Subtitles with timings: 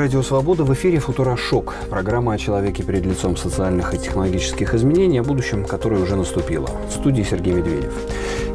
[0.00, 5.22] Радио Свобода в эфире «Футурошок»– программа о человеке перед лицом социальных и технологических изменений, о
[5.22, 6.70] будущем, которое уже наступило.
[6.88, 7.92] В студии Сергей Медведев.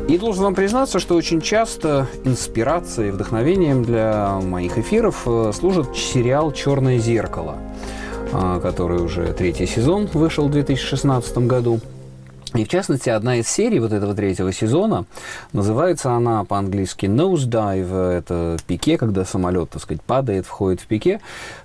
[0.07, 6.51] И должен вам признаться, что очень часто инспирацией, вдохновением для моих эфиров э, служит сериал
[6.51, 7.57] «Черное зеркало»,
[8.33, 11.79] э, который уже третий сезон вышел в 2016 году.
[12.55, 15.05] И в частности, одна из серий вот этого третьего сезона,
[15.51, 21.19] называется она по-английски nose dive, это пике, когда самолет, так сказать, падает, входит в пике.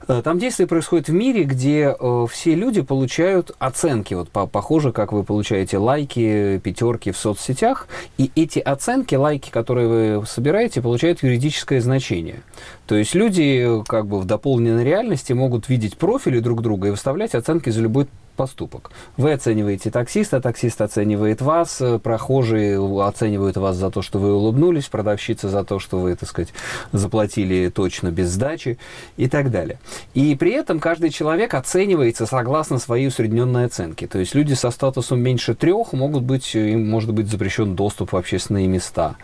[0.08, 4.92] Э, там действие происходит в мире, где э, все люди получают оценки, вот по похоже,
[4.92, 7.86] как вы получаете лайки, пятерки в соцсетях,
[8.18, 12.40] и эти оценки, лайки, которые вы собираете, получают юридическое значение.
[12.86, 17.36] То есть люди как бы в дополненной реальности могут видеть профили друг друга и выставлять
[17.36, 18.08] оценки за любой
[18.40, 18.90] поступок.
[19.18, 24.86] Вы оцениваете таксиста, таксист оценивает вас, э, прохожие оценивают вас за то, что вы улыбнулись,
[24.86, 26.54] продавщица за то, что вы, так сказать,
[26.90, 28.78] заплатили точно без сдачи
[29.18, 29.78] и так далее.
[30.14, 34.06] И при этом каждый человек оценивается согласно своей усредненной оценке.
[34.06, 38.16] То есть люди со статусом меньше трех могут быть, им может быть запрещен доступ в
[38.16, 39.16] общественные места.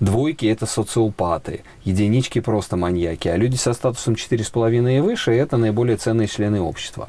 [0.00, 5.96] Двойки– это социопаты, единички– просто маньяки, а люди со статусом 4,5 и выше– это наиболее
[5.96, 7.08] ценные члены общества.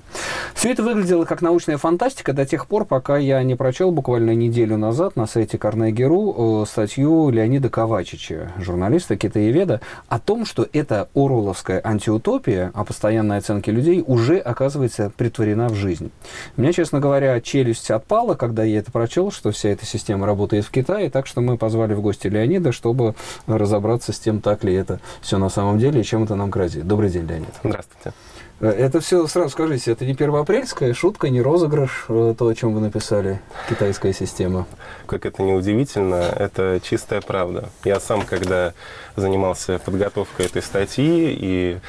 [0.54, 4.78] Все это выглядело как научная фантастика до тех пор, пока я не прочел буквально неделю
[4.78, 11.82] назад на сайте Карнеги.ру э, статью Леонида Ковачича, журналиста китаеведа, о том, что эта оруэлловская
[11.84, 16.12] антиутопия о постоянной оценке людей уже, оказывается, притворена в жизнь.
[16.58, 20.66] У меня, честно говоря, челюсть отпала, когда я это прочел, что вся эта система работает
[20.66, 23.16] в Китае, так что мы позвали в гости Леонида, чтобы
[23.48, 26.88] разобраться с тем, так ли это все на самом деле и чем это нам грозит.
[26.88, 27.54] Добрый день, Леонид.
[27.64, 28.14] Здравствуйте.
[28.60, 32.74] Э, это все, сразу скажите, это не первоапрельская шутка, не розыгрыш, э, то, о чем
[32.74, 34.66] вы написали, китайская система?
[35.06, 37.68] Как это не удивительно, это чистая правда.
[37.84, 38.74] Я сам, когда
[39.18, 41.80] занимался подготовкой этой статьи и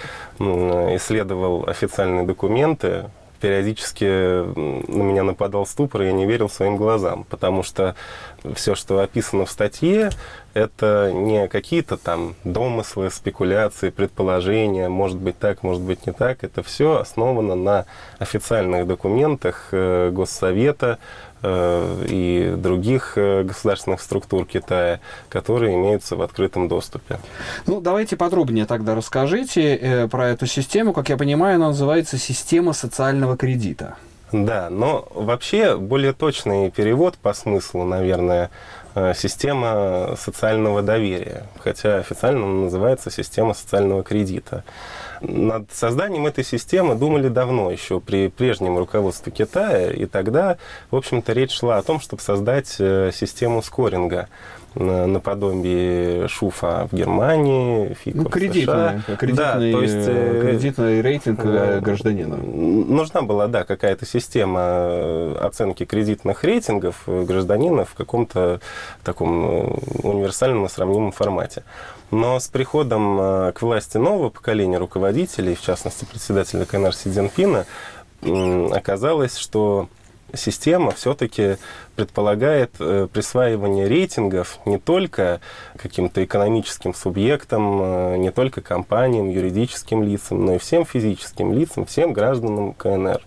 [0.41, 7.63] исследовал официальные документы, периодически на меня нападал ступор, и я не верил своим глазам, потому
[7.63, 7.95] что
[8.55, 10.11] все, что описано в статье,
[10.55, 16.45] это не какие-то там домыслы, спекуляции, предположения, может быть так, может быть не так.
[16.45, 17.85] Это все основано на
[18.19, 20.99] официальных документах э, Госсовета,
[22.09, 27.19] и других э, государственных структур Китая, которые имеются в открытом доступе.
[27.67, 30.93] Ну, давайте подробнее тогда расскажите э, про эту систему.
[30.93, 33.97] Как я понимаю, она называется система социального кредита.
[34.33, 38.51] Да, но вообще более точный перевод по смыслу, наверное,
[39.15, 44.65] система социального доверия, хотя официально она называется система социального кредита.
[45.21, 50.59] Над созданием этой системы думали давно, еще при прежнем руководстве Китая, и тогда,
[50.91, 54.29] в общем-то, речь шла о том, чтобы создать э, систему скоринга
[54.79, 59.17] наподобие ШУФа в Германии, ФИКа ну, кредитная, в США.
[59.17, 62.37] Кредитный, да, то есть, э, кредитный рейтинг э, гражданина.
[62.37, 68.61] Нужна была, да, какая-то система оценки кредитных рейтингов гражданина в каком-то
[69.03, 71.65] таком универсальном и сравнимом формате.
[72.11, 77.67] Но с приходом э, к власти нового поколения руководителей, в частности председателя КНР Си Цзиньпина,
[78.73, 79.89] оказалось, что
[80.35, 81.57] система все-таки
[81.95, 85.41] предполагает э, присваивание рейтингов не только
[85.77, 92.13] каким-то экономическим субъектам, э, не только компаниям, юридическим лицам, но и всем физическим лицам, всем
[92.13, 93.21] гражданам КНР.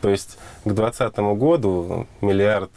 [0.00, 2.70] То есть к 2020 году миллиард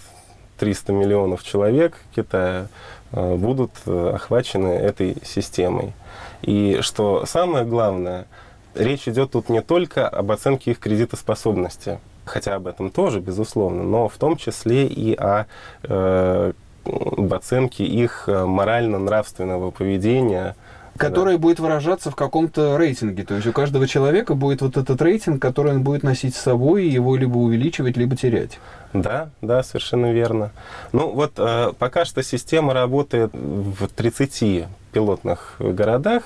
[0.57, 2.67] триста миллионов человек Китая
[3.11, 5.93] Э, будут охвачены этой системой.
[6.41, 8.27] И что самое главное,
[8.75, 14.07] речь идет тут не только об оценке их кредитоспособности, хотя об этом тоже, безусловно, но
[14.07, 15.45] в том числе и о
[15.83, 16.53] э,
[16.85, 20.55] об оценке их морально-нравственного поведения,
[20.97, 21.39] Который да.
[21.39, 23.23] будет выражаться в каком-то рейтинге.
[23.23, 26.85] То есть у каждого человека будет вот этот рейтинг, который он будет носить с собой,
[26.85, 28.59] и его либо увеличивать, либо терять.
[28.93, 30.51] Да, да, совершенно верно.
[30.91, 36.23] Ну вот э, пока что система работает в 30 пилотных городах.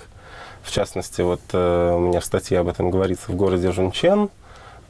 [0.63, 4.40] В частности, вот э, у меня в статье об этом говорится в городе Жунчен э,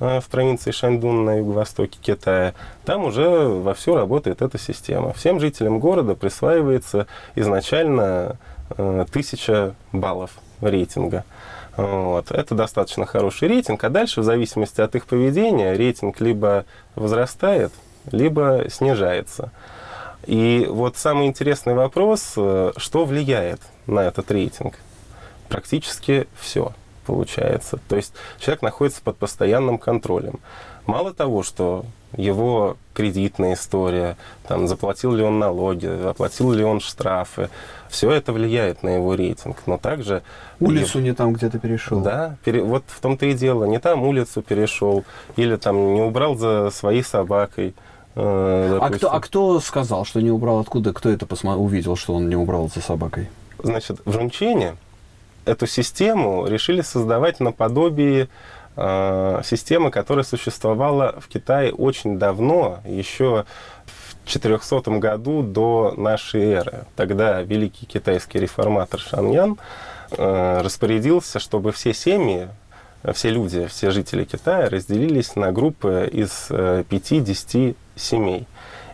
[0.01, 2.55] в провинции Шаньдун на юго-востоке Китая.
[2.85, 5.13] Там уже вовсю работает эта система.
[5.13, 7.05] Всем жителям города присваивается
[7.35, 8.37] изначально
[8.75, 11.23] э, тысяча баллов рейтинга.
[11.77, 12.31] Вот.
[12.31, 16.65] Это достаточно хороший рейтинг, а дальше, в зависимости от их поведения, рейтинг либо
[16.95, 17.71] возрастает,
[18.11, 19.51] либо снижается.
[20.25, 24.79] И вот самый интересный вопрос, э, что влияет на этот рейтинг?
[25.47, 26.73] Практически все
[27.05, 27.79] получается.
[27.87, 30.39] То есть человек находится под постоянным контролем.
[30.85, 31.85] Мало того, что
[32.17, 34.17] его кредитная история,
[34.47, 37.49] там, заплатил ли он налоги, оплатил ли он штрафы.
[37.89, 39.57] Все это влияет на его рейтинг.
[39.65, 40.23] Но также...
[40.59, 42.01] Улицу не там где-то перешел.
[42.01, 42.63] Да, пере...
[42.63, 43.65] вот в том-то и дело.
[43.65, 45.05] Не там улицу перешел,
[45.35, 47.73] или там не убрал за своей собакой.
[48.15, 50.59] Э, а, кто, а кто сказал, что не убрал?
[50.59, 50.93] Откуда?
[50.93, 51.55] Кто это посмо...
[51.55, 53.29] увидел, что он не убрал за собакой?
[53.63, 54.75] Значит, в Жунчене
[55.45, 58.29] эту систему решили создавать наподобие
[58.75, 63.45] э, системы, которая существовала в Китае очень давно, еще
[63.85, 66.85] в 400 году до нашей эры.
[66.95, 69.57] Тогда великий китайский реформатор Шаньян
[70.11, 72.47] э, распорядился, чтобы все семьи,
[73.13, 78.45] все люди, все жители Китая разделились на группы из э, 5-10 семей.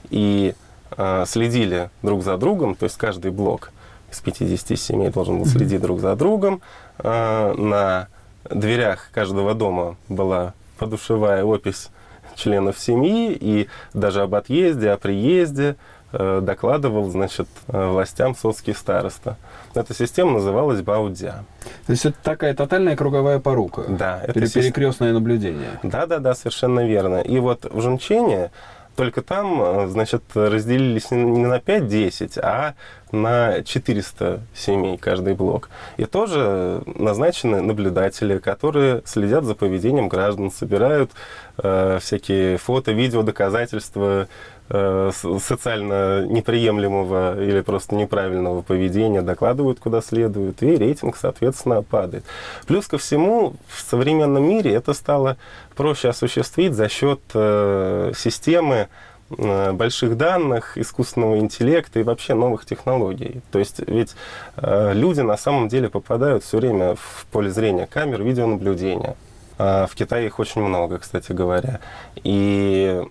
[0.10, 0.56] И
[0.96, 3.72] э, следили друг за другом, то есть каждый блок
[4.12, 6.62] из 50 семей должен был следить друг за другом.
[7.00, 8.08] Э, на
[8.50, 11.90] дверях каждого дома была подушевая опись
[12.36, 15.76] членов семьи, и даже об отъезде, о приезде
[16.14, 19.38] э, докладывал, значит, э, властям соцкий староста.
[19.74, 21.44] Эта система называлась Баудзя.
[21.86, 23.84] То есть это такая тотальная круговая порука?
[23.90, 24.22] Да.
[24.24, 25.80] Это перекрестное наблюдение?
[25.84, 27.18] Да, да, да, совершенно верно.
[27.18, 28.52] И вот в Жунчене
[28.98, 32.74] только там, э, значит, разделились не на 5-10, а
[33.12, 35.70] на 400 семей каждый блок.
[35.98, 41.12] И тоже назначены наблюдатели, которые следят за поведением граждан, собирают
[41.60, 44.28] э, всякие фото, видео, доказательства
[44.70, 52.26] социально неприемлемого или просто неправильного поведения, докладывают куда следует, и рейтинг, соответственно, падает.
[52.66, 55.38] Плюс ко всему, в современном мире это стало
[55.76, 58.88] проще осуществить за счет э, системы
[59.30, 63.42] Э, больших данных, искусственного интеллекта и вообще новых технологий.
[63.52, 64.16] То есть ведь
[64.56, 69.18] э, люди на самом деле попадают все время в поле зрения камер видеонаблюдения.
[69.60, 71.80] А в Китае их очень много, кстати говоря.
[72.24, 73.02] И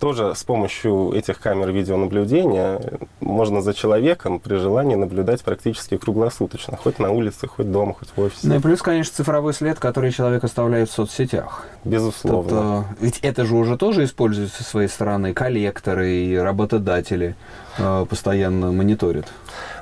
[0.00, 2.80] тоже с помощью этих камер видеонаблюдения
[3.20, 8.20] можно за человеком при желании наблюдать практически круглосуточно, хоть на улице, хоть дома, хоть в
[8.20, 8.48] офисе.
[8.48, 11.66] Ну и плюс, конечно, цифровой след, который человек оставляет в соцсетях.
[11.84, 12.50] Безусловно.
[12.50, 17.36] Тобто, ведь это же уже тоже используется со своей стороны, коллекторы и работодатели
[17.78, 19.26] э, постоянно мониторят.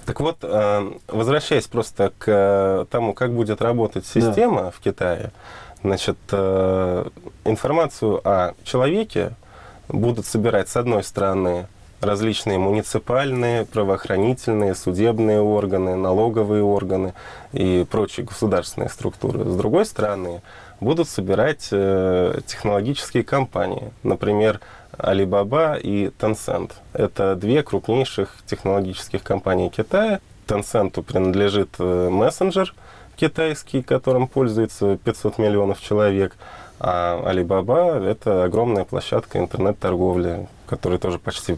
[0.05, 4.71] Так вот, э, возвращаясь просто к тому, как будет работать система да.
[4.71, 5.31] в Китае,
[5.83, 7.05] Значит, э,
[7.45, 9.33] информацию о человеке
[9.89, 11.67] будут собирать, с одной стороны,
[12.01, 17.15] различные муниципальные, правоохранительные, судебные органы, налоговые органы
[17.53, 19.45] и прочие государственные структуры.
[19.45, 20.43] С другой стороны,
[20.81, 24.61] будут собирать э, технологические компании, например,
[24.99, 26.73] Alibaba и Tencent.
[26.93, 30.21] Это две крупнейших технологических компании Китая.
[30.47, 32.73] Tencent принадлежит э, мессенджер–
[33.17, 36.37] китайский, которым пользуется 500 миллионов человек,
[36.81, 41.57] а Alibaba– это огромная площадка интернет-торговли, которая тоже почти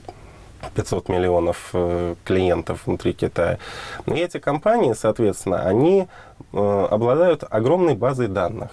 [0.75, 3.59] 500 миллионов э, клиентов внутри Китая.
[4.07, 6.09] И эти компании, соответственно, они
[6.53, 8.71] э, обладают огромной базой данных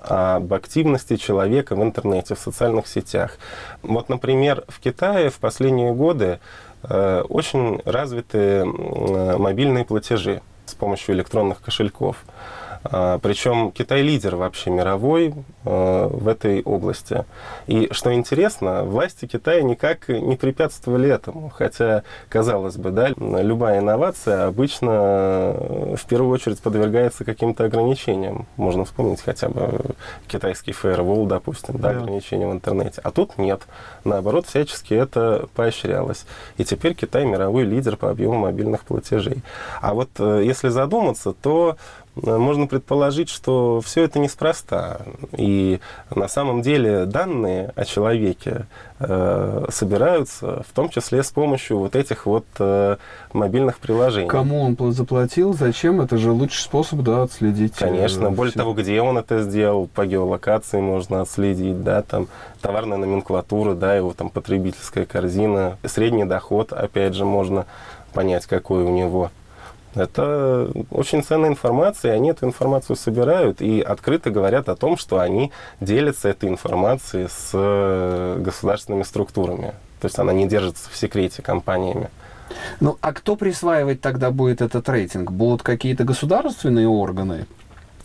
[0.00, 3.38] об активности человека в интернете, в социальных сетях.
[3.82, 6.38] Вот, например, в Китае в последние годы
[6.82, 12.24] э, очень развиты мобильные платежи с помощью электронных кошельков.
[12.90, 15.34] А, Причем Китай лидер вообще мировой
[15.64, 17.24] а, в этой области.
[17.66, 21.50] И что интересно, власти Китая никак не препятствовали этому.
[21.50, 25.54] Хотя, казалось бы, да, любая инновация обычно
[25.96, 28.46] в первую очередь подвергается каким-то ограничениям.
[28.56, 29.80] Можно вспомнить хотя бы
[30.28, 33.00] китайский фаервол, допустим, да, ограничения в интернете.
[33.02, 33.62] А тут нет.
[34.04, 36.26] Наоборот, всячески это поощрялось.
[36.56, 39.42] И теперь Китай мировой лидер по объему мобильных платежей.
[39.80, 41.76] А вот э, если задуматься, то
[42.16, 45.00] можно предположить, что все это неспроста.
[45.36, 45.80] И
[46.14, 48.66] на самом деле данные о человеке
[48.98, 52.96] э, собираются в том числе с помощью вот этих вот э,
[53.34, 54.28] мобильных приложений.
[54.28, 56.00] Кому он заплатил, зачем?
[56.00, 57.74] Это же лучший способ да, отследить.
[57.80, 58.30] Э, Конечно.
[58.30, 62.28] Более того, где он это сделал, по геолокации можно отследить, да, там
[62.62, 67.66] товарная номенклатура, да, его там потребительская корзина, средний доход, опять же, можно
[68.14, 69.30] понять, какой у него.
[69.96, 75.18] Это очень ценная информация, и они эту информацию собирают и открыто говорят о том, что
[75.18, 79.72] они делятся этой информацией с э, государственными структурами.
[80.00, 82.10] То есть она не держится в секрете компаниями.
[82.78, 85.32] Ну, а кто присваивать тогда будет этот рейтинг?
[85.32, 87.46] Будут какие-то государственные органы?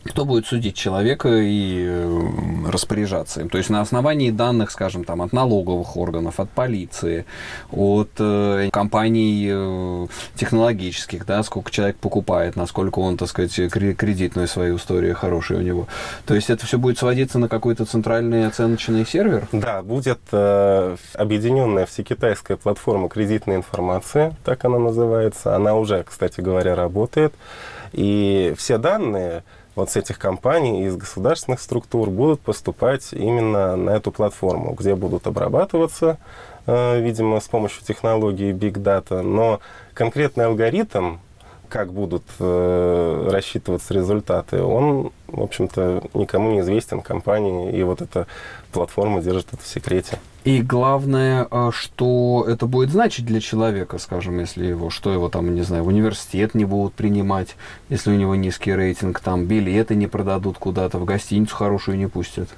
[0.03, 2.19] Кто будет судить человека и э,
[2.67, 3.49] распоряжаться им?
[3.49, 7.25] То есть на основании данных, скажем, там, от налоговых органов, от полиции,
[7.71, 14.77] от э, компаний э, технологических, да, сколько человек покупает, насколько он, так сказать, кредитную свою
[14.77, 15.87] историю хорошая у него.
[16.25, 19.47] То есть это все будет сводиться на какой-то центральный оценочный сервер?
[19.51, 25.55] Да, будет э, объединенная всекитайская платформа кредитной информации, так она называется.
[25.55, 27.33] Она уже, кстати говоря, работает.
[27.93, 29.43] И все данные
[29.75, 35.27] вот с этих компаний из государственных структур будут поступать именно на эту платформу, где будут
[35.27, 36.17] обрабатываться,
[36.65, 39.59] э, видимо, с помощью технологии Big Data, но
[39.93, 41.17] конкретный алгоритм,
[41.71, 48.27] как будут э, рассчитываться результаты, он, в общем-то, никому не известен компании, и вот эта
[48.73, 50.19] платформа держит это в секрете.
[50.43, 55.53] И главное, а, что это будет значить для человека, скажем, если его, что его там,
[55.53, 57.55] не знаю, в университет не будут принимать,
[57.89, 62.49] если у него низкий рейтинг, там билеты не продадут куда-то, в гостиницу хорошую не пустят.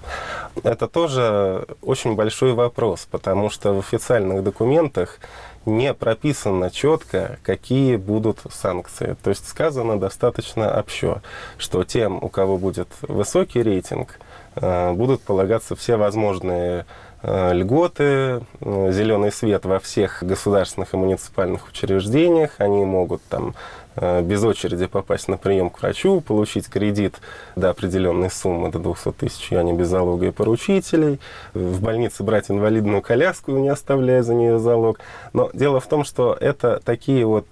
[0.63, 5.19] Это тоже очень большой вопрос, потому что в официальных документах
[5.65, 9.15] не прописано четко, какие будут санкции.
[9.23, 11.21] То есть сказано достаточно общо,
[11.57, 14.19] что тем, у кого будет высокий рейтинг,
[14.55, 16.85] э, будут полагаться все возможные
[17.25, 22.55] Э, льготы, э, зеленый свет во всех государственных и муниципальных учреждениях.
[22.57, 23.55] Они могут там
[23.95, 27.15] без очереди попасть на прием к врачу, получить кредит
[27.55, 31.19] до определенной суммы, до 200 тысяч юаней без залога и поручителей,
[31.53, 34.99] в больнице брать инвалидную коляску, не оставляя за нее залог.
[35.33, 37.45] Но дело в том, что это такие вот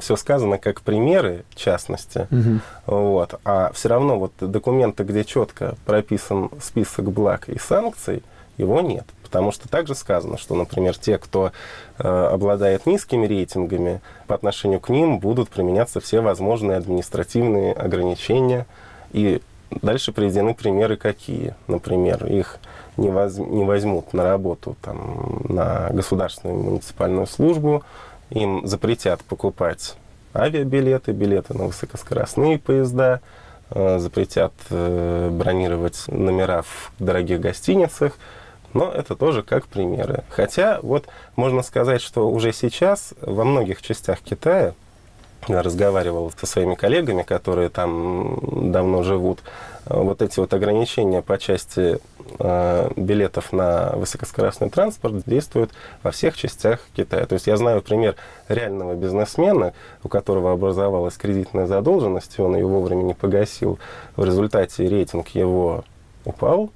[0.00, 2.60] все сказано как примеры частности, угу.
[2.86, 8.24] вот, а все равно вот документы, где четко прописан список благ и санкций,
[8.56, 9.06] его нет.
[9.32, 11.52] Потому что также сказано, что, например, те, кто
[11.98, 18.66] э, обладает низкими рейтингами, по отношению к ним будут применяться все возможные административные ограничения.
[19.12, 21.54] И дальше приведены примеры какие.
[21.66, 22.58] Например, их
[22.98, 27.84] не, воз, не возьмут на работу там, на государственную муниципальную службу,
[28.28, 29.94] им запретят покупать
[30.34, 33.22] авиабилеты, билеты на высокоскоростные поезда,
[33.70, 38.18] э, запретят э, бронировать номера в дорогих гостиницах,
[38.74, 40.24] но это тоже как примеры.
[40.30, 44.74] Хотя вот можно сказать, что уже сейчас во многих частях Китая
[45.48, 49.40] разговаривал со своими коллегами, которые там давно живут,
[49.86, 51.98] вот эти вот ограничения по части
[52.38, 57.26] э, билетов на высокоскоростный транспорт действуют во всех частях Китая.
[57.26, 58.14] То есть я знаю пример
[58.48, 59.74] реального бизнесмена,
[60.04, 63.78] у которого образовалась кредитная задолженность, и он ее вовремя не погасил.
[64.14, 65.84] В результате рейтинг его
[66.24, 66.70] упал,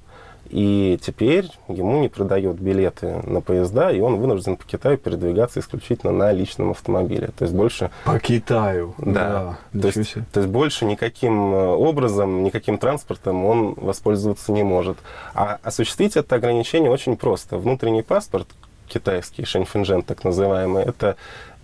[0.49, 6.11] и теперь ему не продают билеты на поезда, и он вынужден по Китаю передвигаться исключительно
[6.11, 7.29] на личном автомобиле.
[7.37, 7.91] То есть больше...
[8.05, 8.95] По Китаю?
[8.97, 9.57] Да.
[9.73, 14.97] да то, есть, то есть больше никаким э, образом, никаким транспортом он воспользоваться не может.
[15.33, 17.57] А осуществить это ограничение очень просто.
[17.57, 18.47] Внутренний паспорт
[18.87, 21.17] китайский, шэньфэнжэн так называемый, это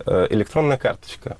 [0.06, 1.36] э, электронная карточка.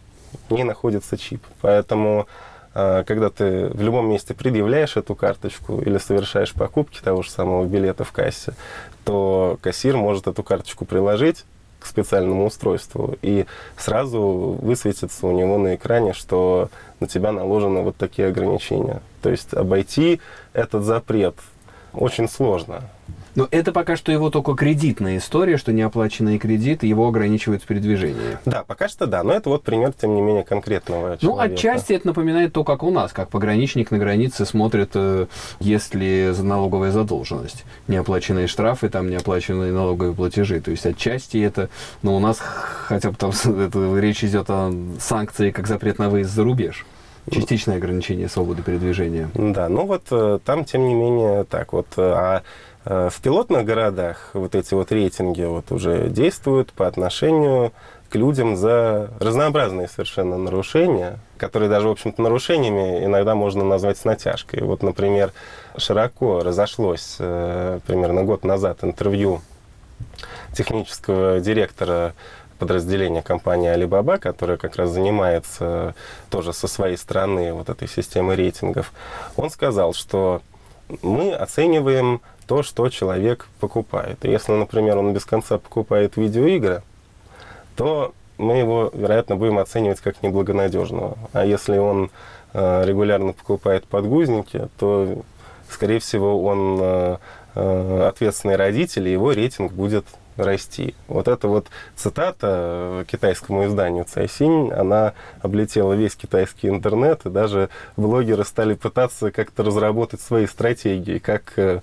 [0.49, 1.43] В ней находится чип.
[1.61, 2.27] Поэтому
[2.75, 8.05] когда ты в любом месте предъявляешь эту карточку или совершаешь покупки того же самого билета
[8.05, 8.53] в кассе,
[9.05, 11.45] то кассир может эту карточку приложить
[11.79, 17.97] к специальному устройству, и сразу высветится у него на экране, что на тебя наложены вот
[17.97, 19.03] такие ограничения.
[19.23, 20.21] То есть обойти
[20.53, 21.37] этот запрет
[21.93, 22.83] очень сложно.
[23.35, 28.39] Но это пока что его только кредитная история, что неоплаченные кредиты его ограничивают в передвижении.
[28.45, 31.49] Да, пока что да, но это вот пример, тем не менее, конкретного ну, человека.
[31.49, 35.27] Ну, отчасти это напоминает то, как у нас, как пограничник на границе смотрит, э,
[35.61, 40.61] есть ли налоговая задолженность, неоплаченные штрафы, там неоплаченные налоговые платежи.
[40.61, 41.69] То есть отчасти это,
[42.03, 46.33] ну, у нас хотя бы там это, речь идет о санкции как запрет на выезд
[46.33, 46.87] за рубеж.
[47.31, 49.31] Частичное ограничение свободы передвижения.
[49.35, 51.87] Да, ну вот э, там, тем не менее, так вот.
[51.97, 52.43] Э, а
[52.85, 57.73] в пилотных городах вот эти вот рейтинги вот уже действуют по отношению
[58.11, 64.05] к людям за разнообразные совершенно нарушения, которые даже, в общем-то, нарушениями иногда можно назвать с
[64.05, 64.63] натяжкой.
[64.63, 65.33] Вот, например,
[65.77, 69.41] широко разошлось э, примерно год назад интервью
[70.53, 72.15] технического директора
[72.59, 75.95] подразделения компании Alibaba, которая как раз занимается
[76.31, 78.93] тоже со своей стороны вот этой системой рейтингов.
[79.37, 80.41] Он сказал, что
[81.03, 84.25] мы оцениваем то, что человек покупает.
[84.25, 86.83] И если, например, он без конца покупает видеоигры,
[87.77, 91.17] то мы его, вероятно, будем оценивать как неблагонадежного.
[91.33, 92.11] А если он
[92.53, 95.23] э, регулярно покупает подгузники, то,
[95.71, 97.17] скорее всего, он э,
[97.55, 100.05] э, ответственный родитель, и его рейтинг будет
[100.37, 100.95] расти.
[101.09, 108.45] Вот эта вот цитата китайскому изданию Цайсинь, она облетела весь китайский интернет, и даже блогеры
[108.45, 111.81] стали пытаться как-то разработать свои стратегии, как э,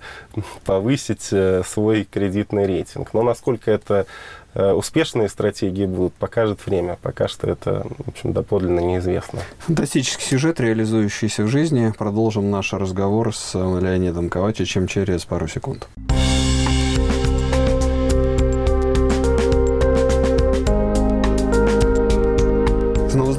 [0.64, 3.14] повысить э, свой кредитный рейтинг.
[3.14, 4.06] Но насколько это
[4.54, 6.98] э, успешные стратегии будут, покажет время.
[7.02, 9.40] Пока что это, в общем, доподлинно неизвестно.
[9.60, 11.92] Фантастический сюжет, реализующийся в жизни.
[11.96, 15.88] Продолжим наш разговор с Леонидом Ковачичем через пару секунд.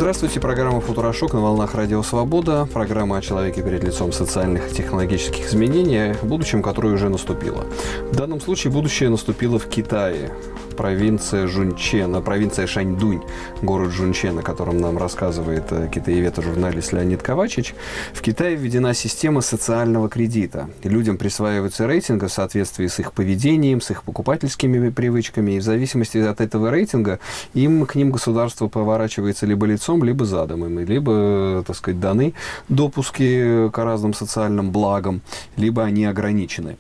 [0.03, 2.67] Здравствуйте, программа «Футурошок» на волнах Радио Свобода.
[2.74, 7.65] Программа о человеке перед лицом социальных и технологических изменений, будущем которое уже наступило.
[8.12, 10.29] В данном случае будущее наступило в Китае
[10.75, 13.21] провинция Жунчен, провинция Шаньдунь,
[13.61, 17.75] город Жунчен, о котором нам рассказывает э, китаевед и журналист Леонид Ковачич,
[18.13, 20.69] в Китае введена система социального кредита.
[20.83, 26.17] Людям присваивается рейтинг в соответствии с их поведением, с их покупательскими привычками, и в зависимости
[26.17, 27.19] от этого рейтинга
[27.53, 30.65] им к ним государство поворачивается либо лицом, либо задом.
[30.65, 32.33] Им, либо, так сказать, даны
[32.69, 35.21] допуски к разным социальным благам,
[35.57, 36.75] либо они ограничены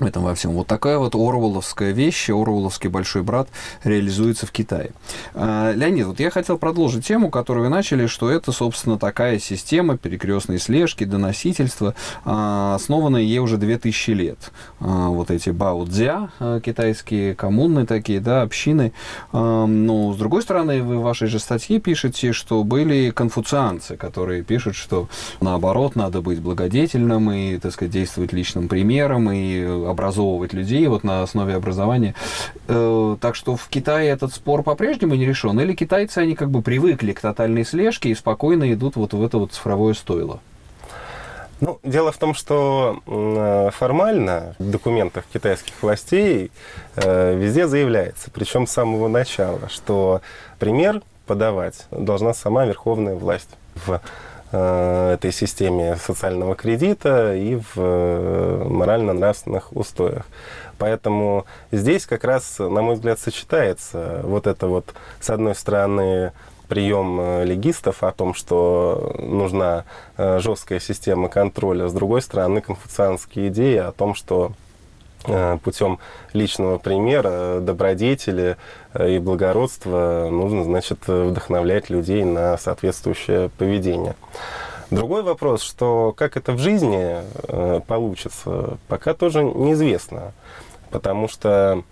[0.00, 0.52] в этом во всем.
[0.52, 3.48] Вот такая вот Орволовская вещь, Орволовский большой брат
[3.82, 4.92] реализуется в Китае.
[5.34, 9.96] А, Леонид, вот я хотел продолжить тему, которую вы начали, что это, собственно, такая система
[9.96, 14.52] перекрестной слежки, доносительства, а, основанная ей уже 2000 лет.
[14.80, 16.30] А, вот эти баудзя,
[16.64, 18.92] китайские коммуны такие, да, общины.
[19.32, 24.76] Но, с другой стороны, вы в вашей же статье пишете, что были конфуцианцы, которые пишут,
[24.76, 25.08] что
[25.40, 31.22] наоборот, надо быть благодетельным и, так сказать, действовать личным примером, и образовывать людей вот на
[31.22, 32.14] основе образования.
[32.68, 35.58] Э, так что в Китае этот спор по-прежнему не решен?
[35.60, 39.38] Или китайцы, они как бы привыкли к тотальной слежке и спокойно идут вот в это
[39.38, 40.40] вот цифровое стойло?
[41.60, 43.00] Ну, дело в том, что
[43.74, 46.50] формально в документах китайских властей
[46.96, 50.20] э, везде заявляется, причем с самого начала, что
[50.58, 53.50] пример подавать должна сама верховная власть
[53.86, 60.26] в Э, этой системе социального кредита и в э, морально-нравственных устоях.
[60.78, 66.32] Поэтому здесь как раз, на мой взгляд, сочетается вот это вот, с одной стороны,
[66.68, 69.84] прием э, легистов о том, что нужна
[70.16, 74.63] жесткая система контроля, с другой стороны, конфуцианские идеи о том, что Э,
[75.62, 75.98] путем
[76.32, 78.56] личного примера, добродетели
[78.92, 84.16] э, и благородства нужно, значит, вдохновлять людей на соответствующее поведение.
[84.90, 87.16] Другой вопрос, что как это в жизни
[87.48, 90.32] э, получится, пока тоже неизвестно.
[90.90, 91.82] Потому что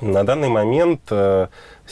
[0.00, 1.00] на данный момент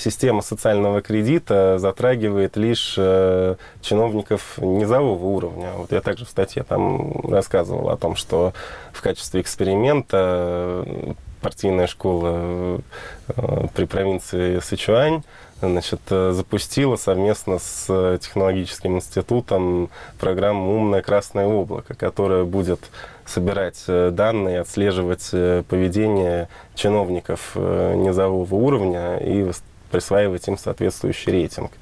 [0.00, 5.72] система социального кредита затрагивает лишь э, чиновников низового уровня.
[5.76, 8.52] Вот я также в статье там рассказывал о том, что
[8.92, 12.80] в качестве эксперимента э, партийная школа
[13.28, 15.22] э, при провинции Сычуань
[15.60, 22.80] значит, запустила совместно с технологическим институтом программу «Умное красное облако», которая будет
[23.26, 25.30] собирать данные, отслеживать
[25.68, 29.50] поведение чиновников низового уровня и
[29.90, 31.72] присваивать им соответствующий рейтинг.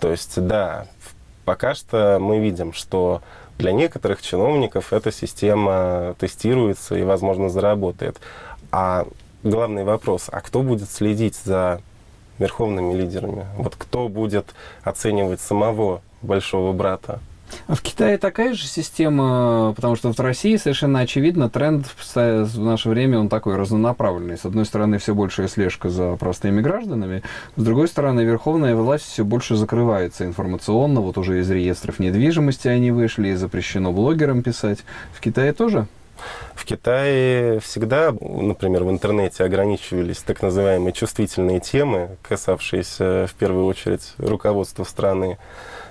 [0.00, 0.86] То есть, да,
[1.44, 3.22] пока что мы видим, что
[3.58, 8.18] для некоторых чиновников эта система тестируется и, возможно, заработает.
[8.70, 9.06] А
[9.42, 11.80] главный вопрос, а кто будет следить за
[12.38, 13.46] верховными лидерами?
[13.56, 17.20] Вот кто будет оценивать самого большого брата?
[17.68, 23.18] В Китае такая же система, потому что в России совершенно очевидно тренд в наше время
[23.18, 24.36] он такой разнонаправленный.
[24.36, 27.22] С одной стороны, все большая слежка за простыми гражданами,
[27.56, 31.00] с другой стороны, верховная власть все больше закрывается информационно.
[31.00, 34.80] Вот уже из реестров недвижимости они вышли, и запрещено блогерам писать.
[35.12, 35.86] В Китае тоже?
[36.54, 44.14] В Китае всегда, например, в интернете ограничивались так называемые чувствительные темы, касавшиеся в первую очередь
[44.18, 45.38] руководства страны.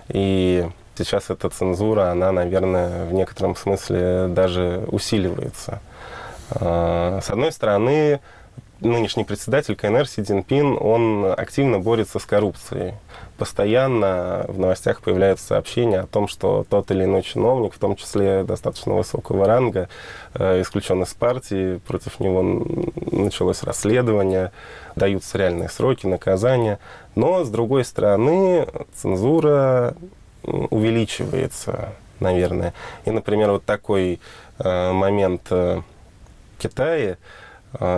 [0.08, 5.82] И сейчас эта цензура, она, наверное, в некотором смысле даже усиливается.
[6.51, 8.19] А, с одной стороны,
[8.82, 12.95] нынешний председатель КНР Си Цзиньпин, он активно борется с коррупцией.
[13.38, 18.43] Постоянно в новостях появляются сообщения о том, что тот или иной чиновник, в том числе
[18.43, 19.88] достаточно высокого ранга,
[20.34, 22.41] э, исключен из партии, против него
[23.12, 24.51] началось расследование,
[24.95, 26.80] даются реальные сроки, наказания.
[27.15, 29.95] Но, с другой стороны, цензура
[30.43, 32.73] увеличивается, наверное.
[33.06, 34.19] И, например, вот такой
[34.60, 35.82] э, момент э,
[36.58, 37.17] в э,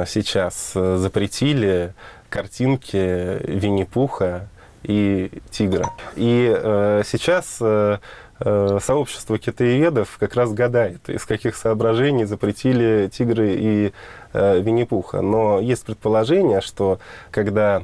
[0.07, 1.93] сейчас э, запретили
[2.29, 4.47] картинки Винни-Пуха
[4.83, 5.91] и Тигра.
[6.15, 7.97] И э, сейчас э,
[8.39, 13.93] э, сообщество китаеведов как раз гадает, из каких соображений запретили тигры и
[14.33, 15.21] э, Винни-Пуха.
[15.21, 16.99] Но есть предположение, что
[17.31, 17.83] когда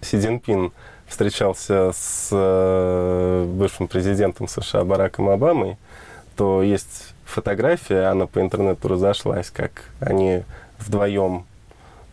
[0.00, 0.72] Си Цзиньпин
[1.12, 5.76] встречался с э, бывшим президентом США Бараком Обамой,
[6.36, 10.42] то есть фотография, она по интернету разошлась, как они
[10.78, 11.44] вдвоем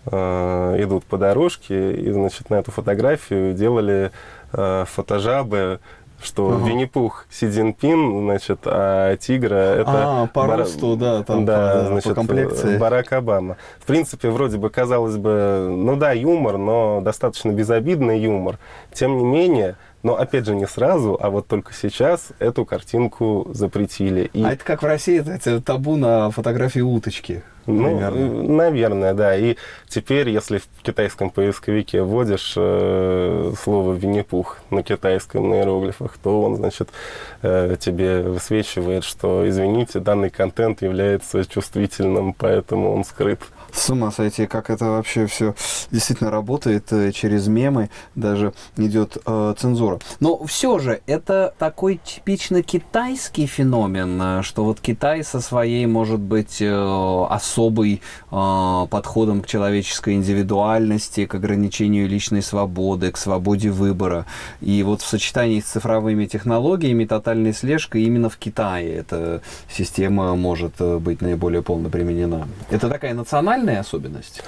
[0.05, 4.12] э, идут по дорожке, и, значит, на эту фотографию делали
[4.51, 5.79] э, фотожабы
[6.21, 6.67] что ага.
[6.67, 9.91] Винни-Пух Си Цзиньпин, значит, а Тигра это...
[10.23, 10.60] А, по Бар...
[10.60, 12.77] росту, да, там да, по, значит, по комплекции.
[12.77, 13.58] Барак Обама.
[13.79, 18.60] В принципе, вроде бы, казалось бы, ну да, юмор, но достаточно безобидный юмор.
[18.93, 24.29] Тем не менее, но опять же не сразу, а вот только сейчас эту картинку запретили.
[24.33, 24.43] И...
[24.43, 27.43] А это как в России, это табу на фотографии уточки.
[27.65, 27.99] Ну,
[28.47, 29.35] наверное, да.
[29.35, 29.55] И
[29.88, 36.55] теперь, если в китайском поисковике вводишь э, слово Винни-Пух на китайском на иероглифах, то он,
[36.55, 36.89] значит,
[37.43, 43.41] э, тебе высвечивает, что, извините, данный контент является чувствительным, поэтому он скрыт.
[43.73, 45.55] С ума сойти, как это вообще все
[45.91, 49.99] действительно работает э, через мемы, даже идет э, цензура.
[50.19, 56.19] Но все же это такой типично китайский феномен, э, что вот Китай со своей, может
[56.19, 58.01] быть, э, особый
[58.32, 64.25] э, подходом к человеческой индивидуальности, к ограничению личной свободы, к свободе выбора.
[64.62, 70.73] И вот в сочетании с цифровыми технологиями, тотальной слежкой именно в Китае эта система может
[70.79, 72.47] э, быть наиболее полно применена.
[72.69, 74.41] Это такая национальная национальная особенность?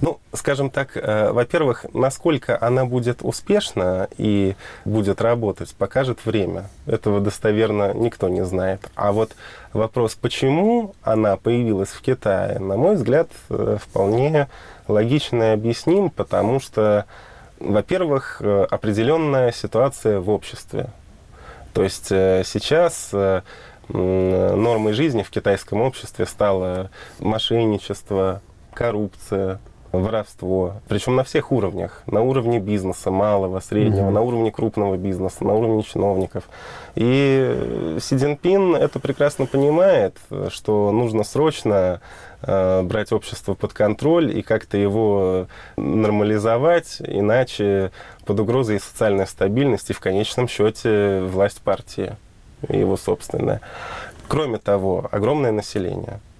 [0.00, 6.68] Ну, скажем так, э, во-первых, насколько она будет успешна и будет работать, покажет время.
[6.86, 8.90] Этого достоверно никто не знает.
[8.94, 9.32] А вот
[9.72, 14.48] вопрос, почему она появилась в Китае, на мой взгляд, э, вполне
[14.88, 17.06] логично и объясним, потому что,
[17.60, 20.88] во-первых, э, определенная ситуация в обществе.
[21.74, 23.12] То есть сейчас
[23.88, 28.42] нормой жизни в китайском обществе стало мошенничество,
[28.74, 29.60] коррупция,
[29.92, 30.74] воровство.
[30.88, 32.02] Причем на всех уровнях.
[32.06, 34.12] На уровне бизнеса, малого, среднего, mm-hmm.
[34.12, 36.44] на уровне крупного бизнеса, на уровне чиновников.
[36.94, 40.16] И Си Цзиньпин это прекрасно понимает,
[40.48, 42.00] что нужно срочно
[42.40, 47.92] э, брать общество под контроль и как-то его нормализовать, иначе
[48.24, 52.16] под угрозой социальной стабильности в конечном счете власть партии,
[52.68, 53.60] его собственная.
[54.28, 56.20] Кроме того, огромное население–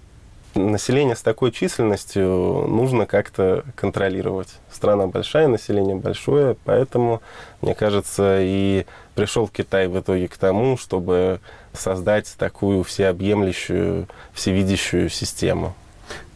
[0.55, 4.49] население с такой численностью нужно как-то контролировать.
[4.71, 7.21] Страна большая, население большое, поэтому,
[7.61, 8.85] мне кажется, и
[9.15, 11.39] пришел Китай в итоге к тому, чтобы
[11.73, 15.73] создать такую всеобъемлющую, всевидящую систему.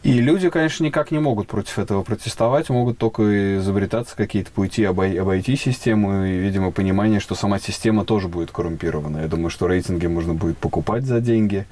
[0.03, 5.19] И люди, конечно, никак не могут против этого протестовать, могут только изобретаться какие-то пути обой-
[5.19, 9.17] обойти систему и, видимо, понимание, что сама система тоже будет коррумпирована.
[9.17, 11.65] Я думаю, что рейтинги можно будет покупать за деньги,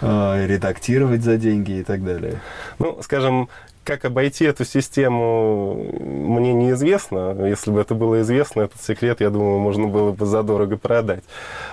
[0.00, 2.40] редактировать за деньги и так далее?
[2.78, 3.48] Ну, скажем,
[3.88, 7.46] как обойти эту систему, мне неизвестно.
[7.46, 11.24] Если бы это было известно, этот секрет, я думаю, можно было бы задорого продать.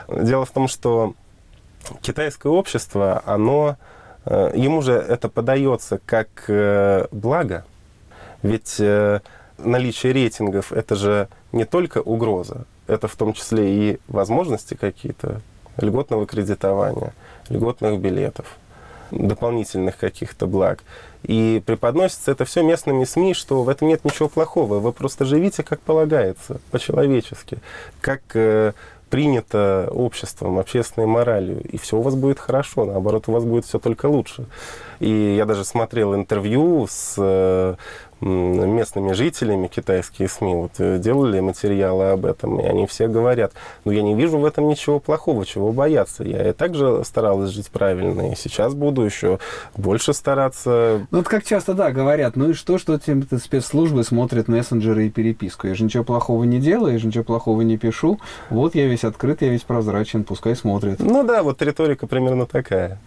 [0.08, 1.14] Дело в том, что
[2.00, 3.76] китайское общество, оно,
[4.24, 7.66] э, ему же это подается как э, благо.
[8.44, 9.20] Ведь э,
[9.58, 15.42] наличие рейтингов– это же не только угроза, это в том числе и возможности какие-то
[15.76, 17.14] льготного кредитования–
[17.50, 18.58] льготных билетов,
[19.12, 20.84] дополнительных каких-то благ.
[21.24, 24.80] И преподносится это все местными СМИ, что в этом нет ничего плохого.
[24.80, 27.58] Вы просто живите, как полагается, по-человечески,
[28.00, 28.74] как э,
[29.10, 33.80] принято обществом, общественной моралью, и все у вас будет хорошо, наоборот, у вас будет все
[33.80, 34.46] только лучше.
[35.00, 37.76] И я даже смотрел интервью с э,
[38.22, 43.92] местными жителями китайские СМИ вот, э, делали материалы об этом, и они все говорят, ну
[43.92, 46.24] я не вижу в этом ничего плохого, чего бояться.
[46.24, 49.40] Я и также старалась жить правильно, и сейчас буду еще
[49.76, 51.06] больше стараться.
[51.12, 55.10] Ну вот как часто, да, говорят, ну и что, что эти спецслужбы смотрят мессенджеры и
[55.10, 55.68] переписку?
[55.68, 58.20] Я же ничего плохого не делаю, я же ничего плохого не пишу.
[58.50, 61.00] Вот я весь открыт, я весь прозрачен, пускай смотрят.
[61.00, 63.00] Ну да, вот риторика примерно такая.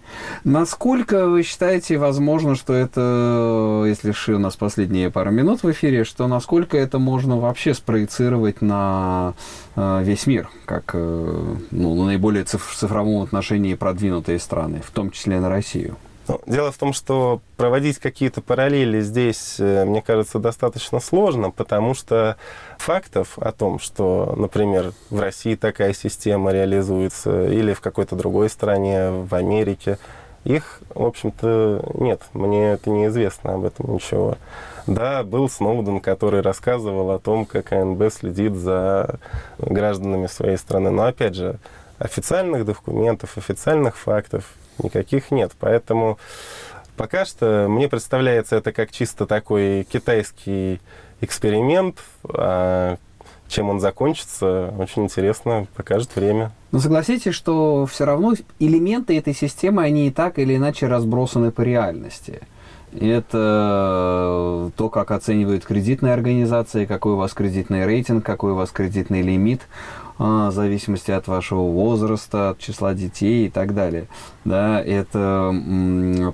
[0.45, 5.71] Насколько вы считаете возможно, что это, если Ши у нас последний последние пару минут в
[5.71, 9.35] эфире, что насколько это можно вообще спроецировать на
[9.77, 15.39] э, весь мир, как э, ну, наиболее циф- цифровом отношении продвинутые страны, в том числе
[15.39, 15.97] на Россию.
[16.27, 21.95] Ну, дело в том, что проводить какие-то параллели здесь, э, мне кажется, достаточно сложно, потому
[21.95, 22.37] что
[22.79, 29.11] фактов о том, что, например, в России такая система реализуется или в какой-то другой стране,
[29.11, 29.97] в Америке,
[30.45, 32.23] их, в общем-то, нет.
[32.33, 34.39] Мне это неизвестно об этом ничего.
[34.89, 39.21] Да, был Сноуден, который рассказывал о том, как АНБ следит за
[39.59, 40.91] гражданами своей страны.
[40.91, 41.59] Но опять же,
[41.99, 44.51] официальных документов, официальных фактов
[44.83, 45.53] никаких нет.
[45.61, 46.19] Поэтому
[46.97, 50.81] пока что мне представляется это как чисто такой китайский
[51.21, 52.97] эксперимент, а
[53.49, 56.53] чем он закончится, очень интересно, покажет время.
[56.71, 61.61] Но согласитесь, что все равно элементы этой системы, они и так или иначе разбросаны по
[61.61, 62.41] реальности.
[62.93, 69.23] Это то, как оценивают кредитные организации, какой у вас кредитный рейтинг, какой у вас кредитный
[69.23, 69.63] лимит.
[70.19, 74.09] А, в зависимости от вашего возраста, от числа детей и так далее.
[74.45, 75.55] Да, это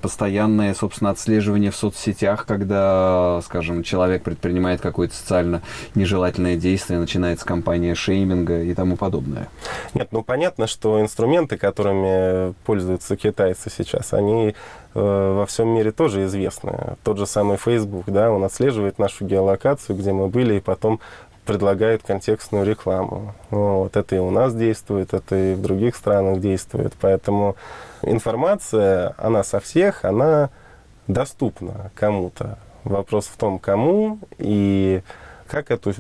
[0.01, 5.63] постоянное, собственно, отслеживание в соцсетях, когда, скажем, человек предпринимает какое-то социально
[5.95, 9.49] нежелательное действие, начинается кампания шейминга и тому подобное.
[9.95, 14.55] Нет, ну понятно, что инструменты, которыми пользуются китайцы сейчас, они
[14.95, 16.97] э, во всем мире тоже известны.
[17.03, 21.01] Тот же самый Facebook, да, он отслеживает нашу геолокацию, где мы были, и потом
[21.45, 23.35] предлагают контекстную рекламу.
[23.51, 26.95] Вот, это и у нас действует, это и в других странах действует.
[27.01, 27.57] Поэтому
[28.03, 30.51] информация, она со всех, она
[31.07, 32.59] доступна кому-то.
[32.85, 35.03] Вопрос в том, кому и
[35.47, 35.93] как эту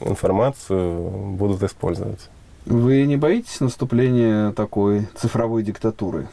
[0.00, 2.28] информацию будут использовать.
[2.66, 6.28] Вы не боитесь наступления такой цифровой диктатуры?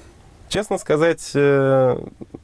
[0.49, 1.97] Честно сказать, э,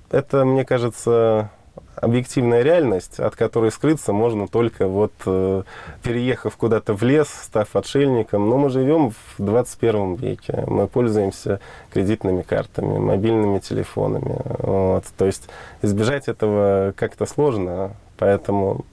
[0.09, 1.51] это, мне кажется,
[1.95, 5.63] объективная реальность, от которой скрыться можно только вот э,
[6.01, 8.49] переехав куда-то в лес, став отшельником.
[8.49, 10.63] Но мы живем в 21 веке.
[10.67, 11.59] Мы пользуемся
[11.91, 14.41] кредитными картами, мобильными телефонами.
[14.59, 15.05] Вот.
[15.17, 15.49] То есть
[15.81, 17.95] избежать этого как-то сложно.
[18.17, 18.85] Поэтому,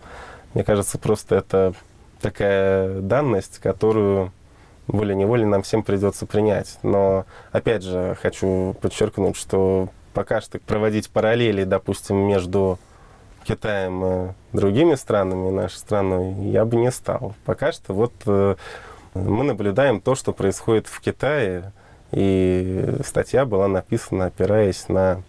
[0.54, 1.74] мне кажется, просто это
[2.20, 4.32] такая данность, которую
[4.86, 6.78] волей-неволей нам всем придется принять.
[6.82, 12.78] Но, опять же, хочу подчеркнуть, что пока что проводить параллели, допустим, между
[13.44, 17.34] Китаем и другими странами, нашей страной, я бы не стал.
[17.44, 18.56] Пока что вот э,
[19.14, 21.72] мы наблюдаем то, что происходит в Китае,
[22.12, 25.22] и статья была написана, опираясь на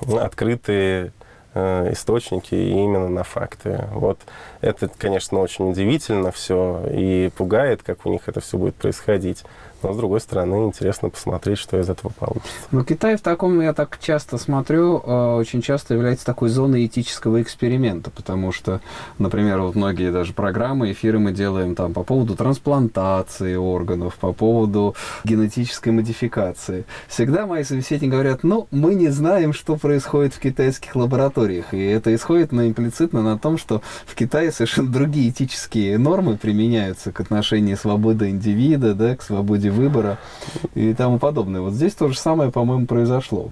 [0.00, 1.12] открытые
[1.54, 3.84] э, источники и именно на факты.
[3.92, 4.18] Вот
[4.60, 9.44] это, конечно, очень удивительно все и пугает, как у них это все будет происходить.
[9.82, 12.50] Но, с другой стороны, интересно посмотреть, что из этого получится.
[12.70, 17.42] Но Китай в таком, я так часто смотрю, э, очень часто является такой зоной этического
[17.42, 18.80] эксперимента, потому что,
[19.18, 24.94] например, вот многие даже программы, эфиры мы делаем там по поводу трансплантации органов, по поводу
[25.24, 26.84] генетической модификации.
[27.08, 31.72] Всегда мои собеседники говорят, ну, мы не знаем, что происходит в китайских лабораториях.
[31.74, 37.12] И это исходит на имплицитно на том, что в Китае совершенно другие этические нормы применяются
[37.12, 40.18] к отношению свободы индивида, да, к свободе выбора
[40.74, 41.60] и тому подобное.
[41.60, 43.50] Вот здесь то же самое, по-моему, произошло.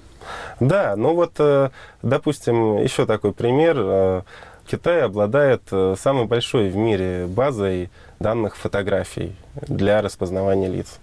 [0.61, 1.71] Да, ну вот, э,
[2.03, 3.77] допустим, еще такой пример.
[3.79, 4.23] Э,
[4.67, 9.35] Китай обладает э, самой большой в мире базой данных фотографий
[9.67, 10.99] для распознавания лиц.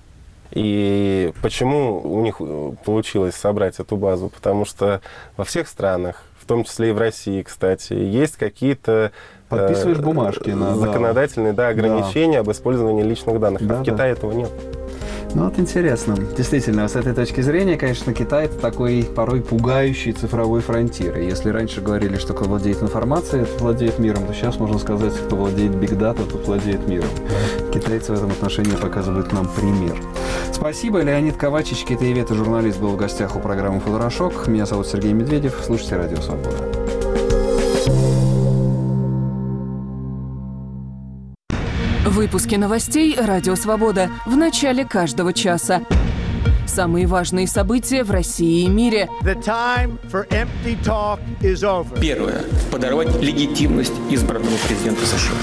[0.52, 2.38] И почему у них
[2.86, 4.30] получилось собрать эту базу?
[4.30, 5.02] Потому что
[5.36, 9.12] во всех странах, в том числе и в России, кстати, есть какие-то
[9.50, 12.42] Подписываешь бумажки на законодательные да, ограничения да.
[12.42, 13.66] об использовании личных данных.
[13.66, 14.20] Да, а в Китае да.
[14.20, 14.52] этого нет.
[15.36, 16.16] Ну вот интересно.
[16.16, 21.18] Действительно, с этой точки зрения, конечно, Китай это такой порой пугающий цифровой фронтир.
[21.18, 25.14] И если раньше говорили, что кто владеет информацией, тот владеет миром, то сейчас можно сказать,
[25.14, 27.10] кто владеет бигдата, тот владеет миром.
[27.74, 29.98] Китайцы в этом отношении показывают нам пример.
[30.54, 31.02] Спасибо.
[31.02, 34.48] Леонид Ковачич, китаевед и журналист, был в гостях у программы «Футурошок».
[34.48, 35.60] Меня зовут Сергей Медведев.
[35.66, 36.85] Слушайте «Радио Свобода».
[42.16, 45.82] Выпуски новостей «Радио Свобода» в начале каждого часа.
[46.66, 49.10] Самые важные события в России и мире.
[52.00, 52.42] Первое.
[52.72, 55.34] Подорвать легитимность избранного президента США.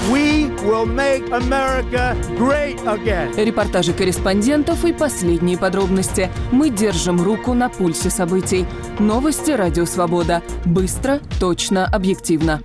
[3.37, 6.31] Репортажи корреспондентов и последние подробности.
[6.51, 8.65] Мы держим руку на пульсе событий.
[8.97, 10.41] Новости «Радио Свобода».
[10.65, 12.61] Быстро, точно, объективно.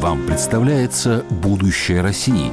[0.00, 2.50] Вам представляется будущее России?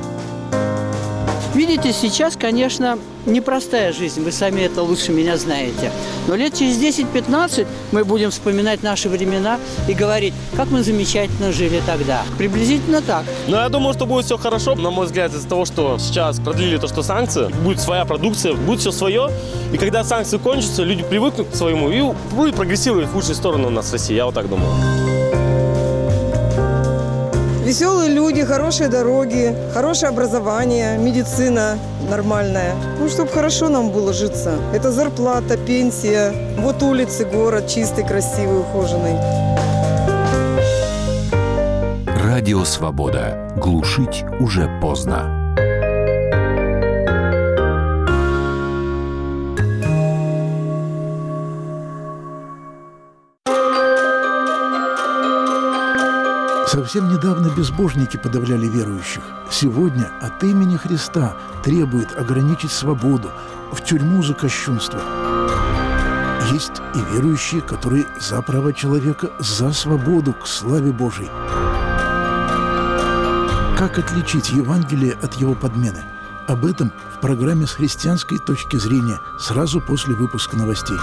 [1.56, 5.92] Видите, сейчас, конечно, непростая жизнь, вы сами это лучше меня знаете.
[6.28, 11.82] Но лет через 10-15 мы будем вспоминать наши времена и говорить, как мы замечательно жили
[11.86, 12.24] тогда.
[12.38, 13.24] Приблизительно так.
[13.48, 14.76] Но я думаю, что будет все хорошо.
[14.76, 18.82] На мой взгляд, из-за того, что сейчас продлили то, что санкции, будет своя продукция, будет
[18.82, 19.32] все свое.
[19.72, 23.72] И когда санкции кончатся, люди привыкнут к своему и будет прогрессировать в лучшую сторону у
[23.72, 24.14] нас в России.
[24.16, 24.97] Я вот так думаю.
[27.68, 31.78] Веселые люди, хорошие дороги, хорошее образование, медицина
[32.10, 32.74] нормальная.
[32.98, 34.54] Ну, чтобы хорошо нам было житься.
[34.74, 36.32] Это зарплата, пенсия.
[36.60, 39.18] Вот улицы, город чистый, красивый, ухоженный.
[42.24, 43.52] Радио «Свобода».
[43.58, 45.37] Глушить уже поздно.
[56.78, 59.24] Совсем недавно безбожники подавляли верующих.
[59.50, 63.32] Сегодня от имени Христа требует ограничить свободу,
[63.72, 65.02] в тюрьму за кощунство.
[66.52, 71.32] Есть и верующие, которые за права человека, за свободу к славе Божией.
[73.76, 76.04] Как отличить Евангелие от его подмены?
[76.48, 80.98] Об этом в программе с христианской точки зрения сразу после выпуска новостей.